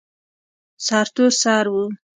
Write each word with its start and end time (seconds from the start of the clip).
سرتور 0.85 1.31
سر 1.41 1.65
و. 1.79 1.79